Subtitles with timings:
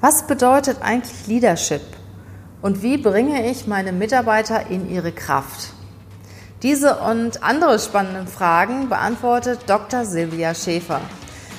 [0.00, 1.82] Was bedeutet eigentlich Leadership?
[2.62, 5.72] Und wie bringe ich meine Mitarbeiter in ihre Kraft?
[6.62, 10.04] Diese und andere spannende Fragen beantwortet Dr.
[10.04, 11.00] Silvia Schäfer.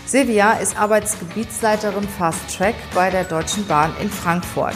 [0.06, 4.76] Silvia ist Arbeitsgebietsleiterin Fast Track bei der Deutschen Bahn in Frankfurt.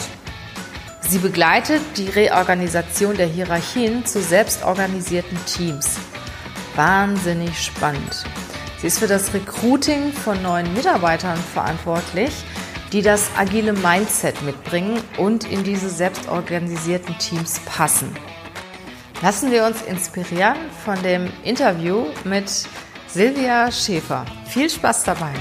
[1.07, 5.97] Sie begleitet die Reorganisation der Hierarchien zu selbstorganisierten Teams.
[6.75, 8.25] Wahnsinnig spannend.
[8.81, 12.43] Sie ist für das Recruiting von neuen Mitarbeitern verantwortlich,
[12.93, 18.15] die das agile Mindset mitbringen und in diese selbstorganisierten Teams passen.
[19.23, 22.51] Lassen wir uns inspirieren von dem Interview mit
[23.07, 24.25] Silvia Schäfer.
[24.45, 25.33] Viel Spaß dabei!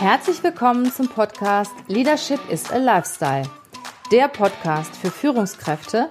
[0.00, 3.44] Herzlich willkommen zum Podcast Leadership is a Lifestyle.
[4.10, 6.10] Der Podcast für Führungskräfte,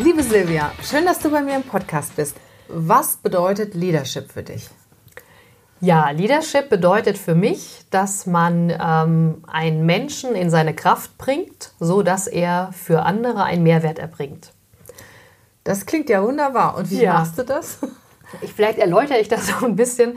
[0.00, 2.36] Liebe Silvia, schön, dass du bei mir im Podcast bist.
[2.68, 4.68] Was bedeutet Leadership für dich?
[5.80, 12.02] Ja, Leadership bedeutet für mich, dass man ähm, einen Menschen in seine Kraft bringt, so
[12.02, 14.52] dass er für andere einen Mehrwert erbringt.
[15.64, 16.76] Das klingt ja wunderbar.
[16.76, 17.14] Und wie ja.
[17.14, 17.78] machst du das?
[18.40, 20.16] Ich, vielleicht erläutere ich das so ein bisschen.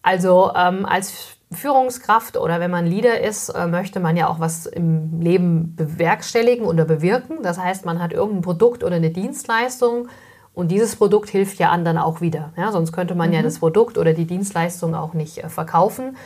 [0.00, 4.66] Also ähm, als Führungskraft oder wenn man Leader ist, äh, möchte man ja auch was
[4.66, 7.38] im Leben bewerkstelligen oder bewirken.
[7.42, 10.08] Das heißt, man hat irgendein Produkt oder eine Dienstleistung,
[10.54, 12.52] und dieses Produkt hilft ja anderen auch wieder.
[12.56, 13.34] Ja, sonst könnte man mhm.
[13.36, 16.16] ja das Produkt oder die Dienstleistung auch nicht äh, verkaufen,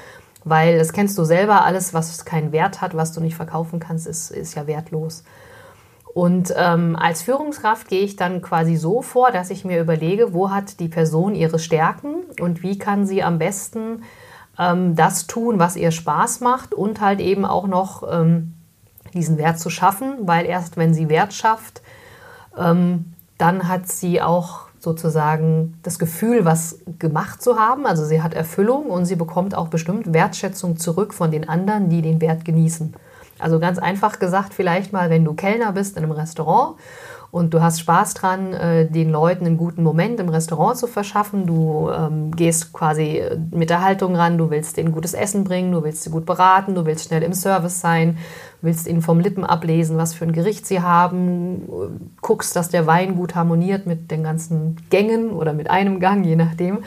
[0.45, 4.07] weil das kennst du selber, alles, was keinen Wert hat, was du nicht verkaufen kannst,
[4.07, 5.25] ist, ist ja wertlos.
[6.13, 10.51] Und ähm, als Führungskraft gehe ich dann quasi so vor, dass ich mir überlege, wo
[10.51, 14.03] hat die Person ihre Stärken und wie kann sie am besten
[14.59, 18.55] ähm, das tun, was ihr Spaß macht und halt eben auch noch ähm,
[19.15, 21.83] diesen Wert zu schaffen, weil erst wenn sie Wert schafft,
[22.57, 27.87] ähm, dann hat sie auch sozusagen das Gefühl, was gemacht zu haben.
[27.87, 32.03] Also sie hat Erfüllung und sie bekommt auch bestimmt Wertschätzung zurück von den anderen, die
[32.03, 32.95] den Wert genießen.
[33.39, 36.77] Also ganz einfach gesagt, vielleicht mal, wenn du Kellner bist in einem Restaurant
[37.37, 41.47] und du hast Spaß dran, äh, den Leuten einen guten Moment im Restaurant zu verschaffen.
[41.47, 45.71] Du ähm, gehst quasi äh, mit der Haltung ran, du willst denen gutes Essen bringen,
[45.71, 48.17] du willst sie gut beraten, du willst schnell im Service sein,
[48.63, 53.17] willst ihnen vom Lippen ablesen, was für ein Gericht sie haben, guckst, dass der Wein
[53.17, 56.85] gut harmoniert mit den ganzen Gängen oder mit einem Gang, je nachdem.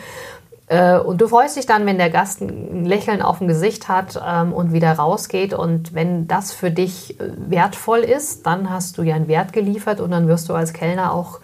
[0.69, 4.22] Äh, und du freust dich dann, wenn der Gast ein Lächeln auf dem Gesicht hat
[4.25, 5.53] ähm, und wieder rausgeht.
[5.53, 10.00] Und wenn das für dich äh, wertvoll ist, dann hast du ja einen Wert geliefert
[10.00, 11.40] und dann wirst du als Kellner auch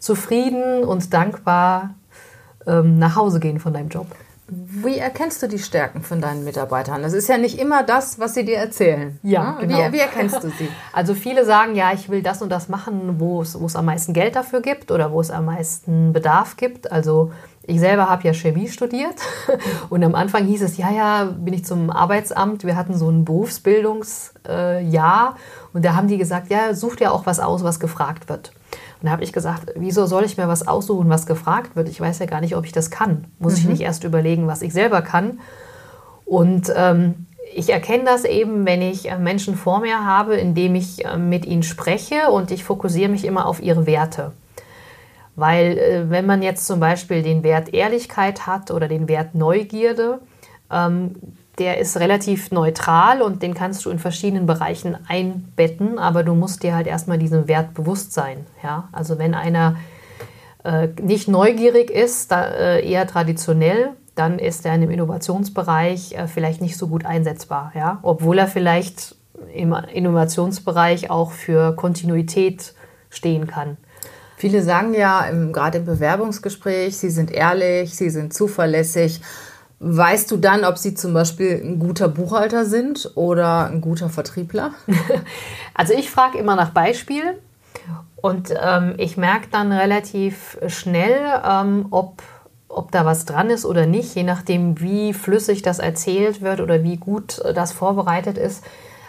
[0.00, 1.94] zufrieden und dankbar
[2.66, 4.08] ähm, nach Hause gehen von deinem Job.
[4.46, 7.02] Wie erkennst du die Stärken von deinen Mitarbeitern?
[7.02, 9.18] Das ist ja nicht immer das, was sie dir erzählen.
[9.22, 9.78] Ja, genau.
[9.88, 10.68] Wie, wie erkennst du sie?
[10.92, 13.86] Also viele sagen, ja, ich will das und das machen, wo es, wo es am
[13.86, 16.92] meisten Geld dafür gibt oder wo es am meisten Bedarf gibt.
[16.92, 17.32] Also
[17.66, 19.14] ich selber habe ja Chemie studiert
[19.88, 22.64] und am Anfang hieß es, ja, ja, bin ich zum Arbeitsamt.
[22.64, 25.36] Wir hatten so ein Berufsbildungsjahr
[25.72, 28.52] und da haben die gesagt, ja, such dir auch was aus, was gefragt wird.
[29.00, 31.88] Und da habe ich gesagt, wieso soll ich mir was aussuchen, was gefragt wird?
[31.88, 33.24] Ich weiß ja gar nicht, ob ich das kann.
[33.38, 33.58] Muss mhm.
[33.58, 35.40] ich nicht erst überlegen, was ich selber kann?
[36.26, 41.04] Und ähm, ich erkenne das eben, wenn ich äh, Menschen vor mir habe, indem ich
[41.04, 44.32] äh, mit ihnen spreche und ich fokussiere mich immer auf ihre Werte.
[45.36, 50.20] Weil äh, wenn man jetzt zum Beispiel den Wert Ehrlichkeit hat oder den Wert Neugierde,
[50.70, 51.16] ähm,
[51.58, 56.62] der ist relativ neutral und den kannst du in verschiedenen Bereichen einbetten, aber du musst
[56.62, 58.46] dir halt erstmal diesem Wert bewusst sein.
[58.62, 58.88] Ja?
[58.92, 59.76] Also wenn einer
[60.64, 66.26] äh, nicht neugierig ist, da, äh, eher traditionell, dann ist er in dem Innovationsbereich äh,
[66.26, 67.98] vielleicht nicht so gut einsetzbar, ja?
[68.02, 69.14] obwohl er vielleicht
[69.54, 72.74] im Innovationsbereich auch für Kontinuität
[73.10, 73.76] stehen kann.
[74.44, 79.22] Viele sagen ja, gerade im Bewerbungsgespräch, sie sind ehrlich, sie sind zuverlässig.
[79.78, 84.72] Weißt du dann, ob sie zum Beispiel ein guter Buchhalter sind oder ein guter Vertriebler?
[85.72, 87.36] Also ich frage immer nach Beispielen
[88.16, 92.22] und ähm, ich merke dann relativ schnell, ähm, ob,
[92.68, 96.82] ob da was dran ist oder nicht, je nachdem, wie flüssig das erzählt wird oder
[96.82, 98.62] wie gut das vorbereitet ist.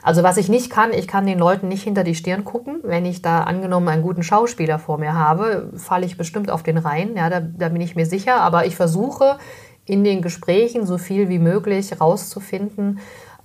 [0.05, 2.77] Also was ich nicht kann, ich kann den Leuten nicht hinter die Stirn gucken.
[2.83, 6.77] Wenn ich da angenommen einen guten Schauspieler vor mir habe, falle ich bestimmt auf den
[6.77, 7.15] Rhein.
[7.15, 8.35] Ja, da, da bin ich mir sicher.
[8.35, 9.39] Aber ich versuche
[9.83, 12.99] in den Gesprächen so viel wie möglich rauszufinden,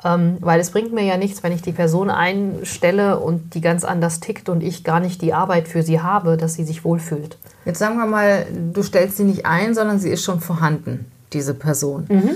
[0.04, 3.86] ähm, weil es bringt mir ja nichts, wenn ich die Person einstelle und die ganz
[3.86, 7.38] anders tickt und ich gar nicht die Arbeit für sie habe, dass sie sich wohlfühlt.
[7.64, 11.54] Jetzt sagen wir mal, du stellst sie nicht ein, sondern sie ist schon vorhanden, diese
[11.54, 12.04] Person.
[12.10, 12.30] Mhm.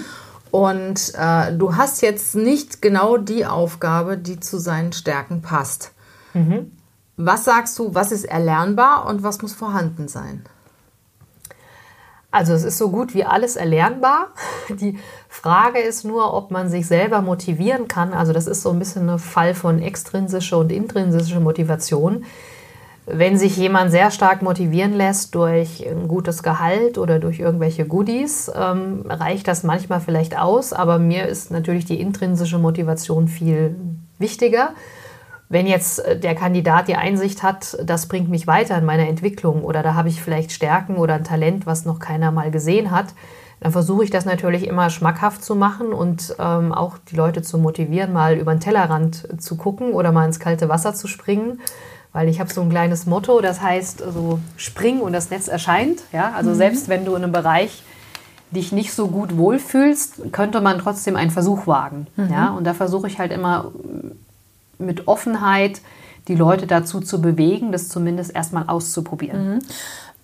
[0.55, 5.91] Und äh, du hast jetzt nicht genau die Aufgabe, die zu seinen Stärken passt.
[6.33, 6.71] Mhm.
[7.17, 10.45] Was sagst du, was ist erlernbar und was muss vorhanden sein?
[12.31, 14.29] Also es ist so gut wie alles erlernbar.
[14.69, 14.97] Die
[15.29, 18.15] Frage ist nur, ob man sich selber motivieren kann.
[18.15, 22.27] Also das ist so ein bisschen ein Fall von extrinsischer und intrinsischer Motivation.
[23.07, 28.51] Wenn sich jemand sehr stark motivieren lässt durch ein gutes Gehalt oder durch irgendwelche Goodies,
[28.55, 30.73] ähm, reicht das manchmal vielleicht aus.
[30.73, 33.77] Aber mir ist natürlich die intrinsische Motivation viel
[34.19, 34.71] wichtiger.
[35.51, 39.65] Wenn jetzt äh, der Kandidat die Einsicht hat, das bringt mich weiter in meiner Entwicklung
[39.65, 43.09] oder da habe ich vielleicht Stärken oder ein Talent, was noch keiner mal gesehen hat,
[43.61, 47.59] dann versuche ich das natürlich immer schmackhaft zu machen und ähm, auch die Leute zu
[47.59, 51.61] motivieren, mal über den Tellerrand zu gucken oder mal ins kalte Wasser zu springen.
[52.15, 56.05] Weil ich habe so ein kleines Motto, das heißt so spring und das Netz erscheint.
[56.13, 56.33] Ja?
[56.33, 56.55] Also mhm.
[56.55, 57.83] selbst wenn du in einem Bereich
[58.53, 62.07] dich nicht so gut wohlfühlst, könnte man trotzdem einen Versuch wagen.
[62.15, 62.33] Mhm.
[62.33, 62.51] Ja?
[62.51, 63.73] Und da versuche ich halt immer
[64.79, 65.81] mit Offenheit
[66.29, 69.55] die Leute dazu zu bewegen, das zumindest erstmal auszuprobieren.
[69.55, 69.59] Mhm.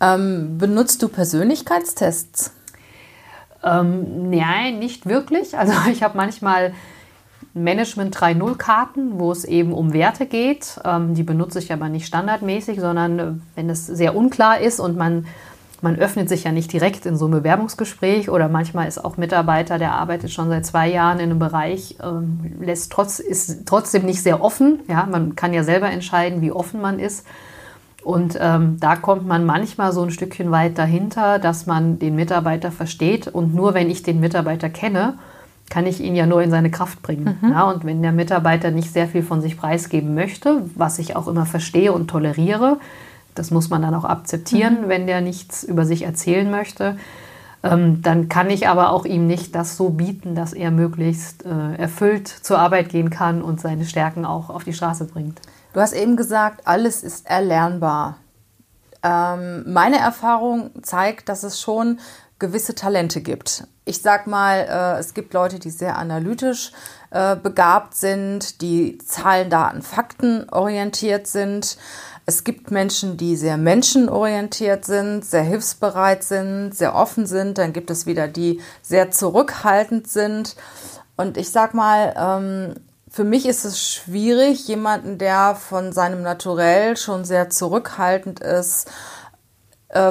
[0.00, 2.52] Ähm, benutzt du Persönlichkeitstests?
[3.64, 5.58] Ähm, nein, nicht wirklich.
[5.58, 6.72] Also ich habe manchmal
[7.54, 10.80] Management 3.0 Karten, wo es eben um Werte geht.
[10.84, 14.96] Ähm, die benutze ich aber nicht standardmäßig, sondern äh, wenn es sehr unklar ist und
[14.96, 15.26] man
[15.82, 19.78] man öffnet sich ja nicht direkt in so ein Bewerbungsgespräch oder manchmal ist auch Mitarbeiter,
[19.78, 24.22] der arbeitet schon seit zwei Jahren in einem Bereich, ähm, lässt trotz, ist trotzdem nicht
[24.22, 24.80] sehr offen.
[24.88, 27.26] Ja, man kann ja selber entscheiden, wie offen man ist.
[28.02, 32.72] Und ähm, da kommt man manchmal so ein Stückchen weit dahinter, dass man den Mitarbeiter
[32.72, 33.28] versteht.
[33.28, 35.18] Und nur wenn ich den Mitarbeiter kenne,
[35.70, 37.38] kann ich ihn ja nur in seine Kraft bringen.
[37.40, 37.50] Mhm.
[37.50, 41.28] Ja, und wenn der Mitarbeiter nicht sehr viel von sich preisgeben möchte, was ich auch
[41.28, 42.78] immer verstehe und toleriere,
[43.34, 44.88] das muss man dann auch akzeptieren, mhm.
[44.88, 46.96] wenn der nichts über sich erzählen möchte.
[47.62, 51.74] Ähm, dann kann ich aber auch ihm nicht das so bieten, dass er möglichst äh,
[51.76, 55.40] erfüllt zur Arbeit gehen kann und seine Stärken auch auf die Straße bringt.
[55.72, 58.16] Du hast eben gesagt, alles ist erlernbar.
[59.02, 62.00] Ähm, meine Erfahrung zeigt, dass es schon
[62.38, 63.66] gewisse Talente gibt.
[63.90, 66.70] Ich sag mal, äh, es gibt Leute, die sehr analytisch
[67.10, 71.76] äh, begabt sind, die Zahlen, Daten, Fakten orientiert sind.
[72.24, 77.58] Es gibt Menschen, die sehr menschenorientiert sind, sehr hilfsbereit sind, sehr offen sind.
[77.58, 80.54] Dann gibt es wieder die sehr zurückhaltend sind.
[81.16, 82.74] Und ich sag mal, ähm,
[83.10, 88.88] für mich ist es schwierig, jemanden, der von seinem Naturell schon sehr zurückhaltend ist,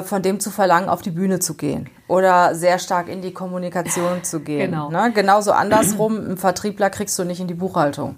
[0.02, 4.24] von dem zu verlangen, auf die Bühne zu gehen oder sehr stark in die Kommunikation
[4.24, 4.72] zu gehen.
[4.72, 4.90] Genau.
[4.90, 5.12] Ne?
[5.14, 8.16] Genauso andersrum, im Vertriebler kriegst du nicht in die Buchhaltung.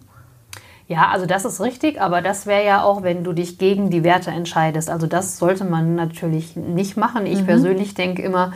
[0.88, 4.02] Ja, also das ist richtig, aber das wäre ja auch, wenn du dich gegen die
[4.02, 4.90] Werte entscheidest.
[4.90, 7.26] Also das sollte man natürlich nicht machen.
[7.26, 7.46] Ich mhm.
[7.46, 8.52] persönlich denke immer,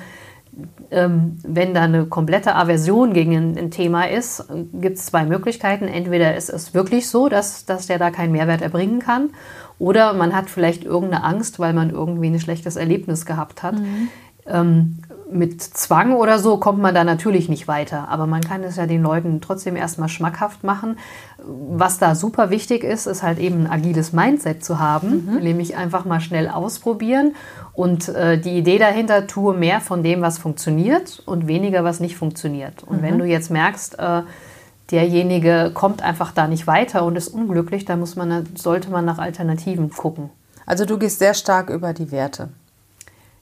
[0.90, 5.86] ähm, wenn da eine komplette Aversion gegen ein, ein Thema ist, gibt es zwei Möglichkeiten.
[5.86, 9.30] Entweder ist es wirklich so, dass, dass der da keinen Mehrwert erbringen kann,
[9.78, 13.78] oder man hat vielleicht irgendeine Angst, weil man irgendwie ein schlechtes Erlebnis gehabt hat.
[13.78, 14.08] Mhm.
[14.46, 14.98] Ähm,
[15.30, 18.08] mit Zwang oder so kommt man da natürlich nicht weiter.
[18.08, 20.98] Aber man kann es ja den Leuten trotzdem erstmal schmackhaft machen.
[21.38, 25.42] Was da super wichtig ist, ist halt eben ein agiles Mindset zu haben, mhm.
[25.42, 27.34] nämlich einfach mal schnell ausprobieren
[27.72, 32.16] und äh, die Idee dahinter, tue mehr von dem, was funktioniert und weniger, was nicht
[32.16, 32.84] funktioniert.
[32.84, 33.02] Und mhm.
[33.02, 34.22] wenn du jetzt merkst, äh,
[34.90, 39.18] derjenige kommt einfach da nicht weiter und ist unglücklich, dann muss man, sollte man nach
[39.18, 40.30] Alternativen gucken.
[40.64, 42.48] Also du gehst sehr stark über die Werte.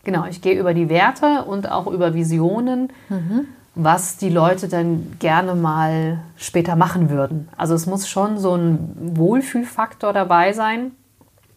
[0.05, 3.47] Genau, ich gehe über die Werte und auch über Visionen, mhm.
[3.75, 7.49] was die Leute dann gerne mal später machen würden.
[7.57, 10.93] Also es muss schon so ein Wohlfühlfaktor dabei sein.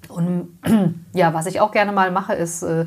[0.07, 0.57] Und
[1.13, 2.85] ja, was ich auch gerne mal mache, ist äh,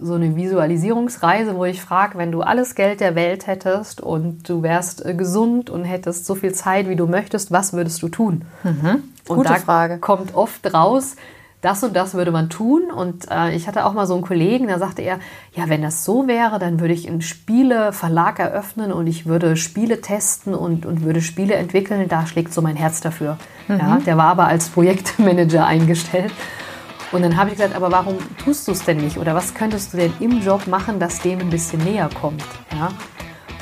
[0.00, 4.62] so eine Visualisierungsreise, wo ich frage, wenn du alles Geld der Welt hättest und du
[4.62, 8.44] wärst äh, gesund und hättest so viel Zeit, wie du möchtest, was würdest du tun?
[8.64, 9.02] Mhm.
[9.28, 9.98] Und Gute da Frage.
[9.98, 11.16] kommt oft raus,
[11.60, 12.90] das und das würde man tun.
[12.90, 15.18] Und äh, ich hatte auch mal so einen Kollegen, da sagte er,
[15.54, 20.00] ja, wenn das so wäre, dann würde ich einen Spieleverlag eröffnen und ich würde Spiele
[20.00, 22.08] testen und, und würde Spiele entwickeln.
[22.08, 23.38] Da schlägt so mein Herz dafür.
[23.66, 23.78] Mhm.
[23.78, 26.32] Ja, der war aber als Projektmanager eingestellt.
[27.10, 29.16] Und dann habe ich gesagt, aber warum tust du es denn nicht?
[29.16, 32.44] Oder was könntest du denn im Job machen, dass dem ein bisschen näher kommt?
[32.72, 32.90] Ja?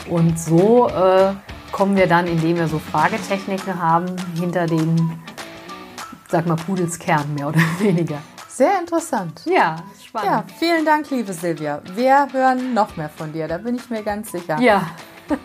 [0.08, 1.32] Und so äh,
[1.70, 4.06] kommen wir dann, indem wir so Fragetechniken haben,
[4.38, 5.12] hinter den,
[6.28, 8.18] sag mal, Pudelskern mehr oder weniger.
[8.48, 9.42] Sehr interessant.
[9.44, 10.30] Ja, spannend.
[10.30, 11.82] Ja, vielen Dank, liebe Silvia.
[11.94, 14.58] Wir hören noch mehr von dir, da bin ich mir ganz sicher.
[14.60, 14.90] Ja.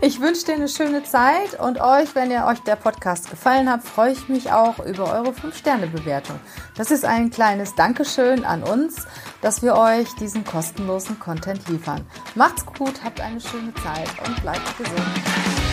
[0.00, 3.82] Ich wünsche dir eine schöne Zeit und euch, wenn ihr euch der Podcast gefallen hat,
[3.82, 6.38] freue ich mich auch über eure 5-Sterne-Bewertung.
[6.76, 9.06] Das ist ein kleines Dankeschön an uns,
[9.40, 12.04] dass wir euch diesen kostenlosen Content liefern.
[12.34, 15.63] Macht's gut, habt eine schöne Zeit und bleibt gesund.